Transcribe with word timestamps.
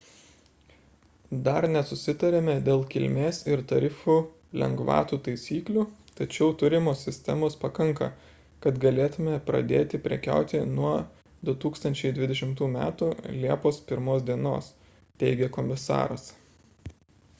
dar 1.47 1.65
nesusitarėme 1.73 2.53
dėl 2.67 2.79
kilmės 2.93 3.41
ir 3.55 3.61
tarifų 3.71 4.13
lengvatų 4.61 5.19
taisyklių 5.27 5.83
tačiau 6.21 6.47
turimos 6.63 7.03
sistemos 7.07 7.57
pakanka 7.65 8.07
kad 8.67 8.79
galėtume 8.85 9.35
pradėti 9.51 10.01
prekiauti 10.07 10.61
nuo 10.71 10.93
2020 11.51 12.65
m 12.71 12.81
liepos 13.45 13.77
1 13.91 14.09
d 14.31 14.57
teigė 15.25 15.51
komisaras 15.59 16.27